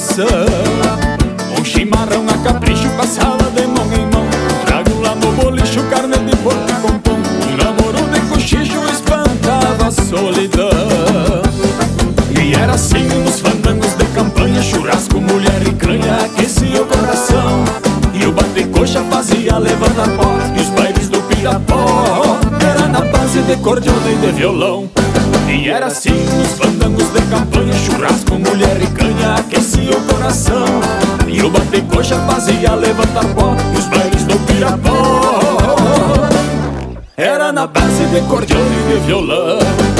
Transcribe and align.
coração. 0.00 0.26
Um 1.58 1.64
chimarrão 1.64 2.24
a 2.28 2.38
capricho, 2.38 2.88
passada 2.96 3.50
de 3.54 3.66
mão 3.66 3.86
em 3.92 4.06
mão. 4.06 4.26
Trago 4.64 5.00
lá 5.00 5.14
no 5.14 5.32
bolicho, 5.32 5.82
carne 5.90 6.16
de 6.18 6.36
porco 6.36 6.72
com 6.80 6.98
pão. 6.98 7.16
Um 7.16 7.56
namoro 7.56 8.10
de 8.12 8.20
cochicho 8.28 8.78
espantava 8.90 9.88
a 9.88 9.90
solidão. 9.90 10.70
E 12.40 12.54
era 12.54 12.74
assim 12.74 13.06
nos 13.24 13.40
fandangos 13.40 13.94
de 13.94 14.04
campanha 14.06 14.62
Churrasco, 14.62 15.20
mulher 15.20 15.60
e 15.66 15.72
canha 15.74 16.24
aquecia 16.24 16.82
o 16.82 16.86
coração. 16.86 17.64
E 18.14 18.24
o 18.24 18.32
bate-coxa 18.32 19.02
fazia 19.04 19.56
levantar 19.56 20.08
pó 20.16 20.36
E 20.56 20.60
os 20.60 20.68
bailes 20.68 21.08
do 21.08 21.20
pirapó. 21.22 22.38
Era 22.60 22.88
na 22.88 23.00
base 23.00 23.42
de 23.42 23.56
cordiona 23.56 24.10
e 24.10 24.16
de 24.16 24.32
violão. 24.32 24.88
E 25.48 25.68
era 25.68 25.86
assim 25.86 26.14
nos 26.38 26.52
fandangos 26.52 27.08
de 27.12 27.20
campanha 27.22 27.72
Churrasco, 27.74 28.38
mulher 28.38 28.80
e 28.80 28.86
canha 28.86 29.09
aquecia 29.70 29.96
o 29.96 30.02
coração. 30.02 30.64
E 31.28 31.42
o 31.42 31.50
bate-coxa 31.50 32.16
fazia 32.26 32.74
levantar 32.74 33.24
pó 33.34 33.54
E 33.72 33.78
os 33.78 33.86
bailes 33.86 34.24
do 34.24 34.38
pirapó. 34.46 36.28
Era 37.16 37.52
na 37.52 37.66
base 37.66 38.04
de 38.06 38.20
cordiona 38.22 38.64
e 38.64 38.94
de 38.94 39.06
violão 39.06 39.99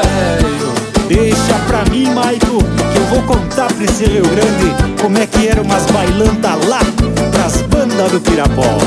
vou 3.21 3.37
contar 3.37 3.71
pra 3.73 3.85
esse 3.85 4.05
Rio 4.05 4.23
Grande 4.23 5.01
Como 5.01 5.17
é 5.17 5.25
que 5.25 5.47
eram 5.47 5.63
umas 5.63 5.85
bailantas 5.87 6.67
lá 6.67 6.79
pras 7.31 7.61
bandas 7.63 8.11
do 8.11 8.19
Pirapó. 8.21 8.77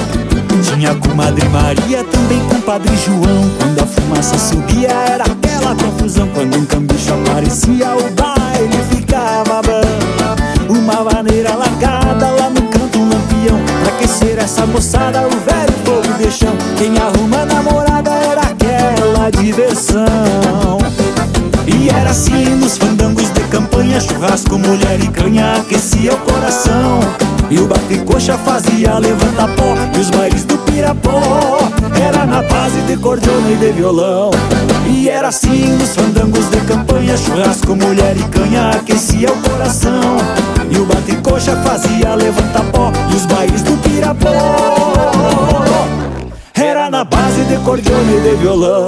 Tinha 0.63 0.95
comadre 0.95 1.49
Maria, 1.49 2.05
também 2.05 2.41
com 2.49 2.61
padre 2.61 2.95
João. 3.05 3.51
Quando 3.59 3.81
a 3.81 3.87
fumaça 3.87 4.39
subia 4.39 4.89
era 4.89 5.25
aquela 5.25 5.75
confusão. 5.75 6.29
Quando 6.29 6.57
um 6.57 6.65
cambicho 6.65 7.13
aparecia 7.15 7.95
o 7.97 8.11
baile 8.13 8.79
ficava 8.91 9.63
bom. 9.63 10.73
Uma 10.73 11.05
maneira 11.05 11.55
largada 11.55 12.31
lá 12.31 12.51
no 12.51 12.63
canto 12.63 12.99
um 12.99 13.09
lampião. 13.09 13.59
Pra 13.83 13.95
aquecer 13.95 14.39
essa 14.39 14.67
moçada 14.67 15.27
o 15.27 15.31
velho 15.31 15.75
fogo 15.85 16.19
de 16.19 16.31
chão. 16.31 16.55
Quem 16.79 16.97
arruma 16.99 17.45
namorada 17.45 17.74
campanha 23.95 24.01
Churrasco, 24.01 24.59
mulher 24.59 25.01
e 25.01 25.09
canha 25.09 25.57
aquecia 25.57 26.13
o 26.15 26.17
coração. 26.19 27.01
E 27.51 27.59
o 27.59 27.67
bate-coxa 27.67 28.37
fazia 28.39 28.99
levantar 28.99 29.49
pó. 29.55 29.75
E 29.95 30.01
os 30.01 30.11
bailes 30.11 30.45
do 30.45 30.59
pirapó 30.59 31.21
Era 32.01 32.27
na 32.27 32.43
base 32.43 32.81
de 32.83 32.97
cordiona 32.97 33.51
e 33.51 33.57
de 33.57 33.73
violão. 33.73 34.31
E 34.89 35.09
era 35.09 35.29
assim 35.29 35.77
nos 35.77 35.95
fandangos 35.95 36.49
de 36.51 36.61
campanha. 36.63 37.17
Churrasco, 37.17 37.77
mulher 37.77 38.17
e 38.17 38.23
canha 38.25 38.71
aquecia 38.71 39.33
o 39.33 39.37
coração. 39.43 40.17
E 40.71 40.77
o 40.77 40.85
bate-coxa 40.87 41.57
fazia 41.57 42.15
levantar 42.15 42.65
pó. 42.73 42.93
E 43.13 43.15
os 43.15 43.27
bailes 43.27 43.63
do 43.63 43.77
pirapó 43.83 44.31
Era 46.55 46.91
na 46.91 47.05
base 47.05 47.45
de 47.45 47.57
cordiona 47.59 48.13
e 48.13 48.21
de 48.21 48.37
violão 48.37 48.84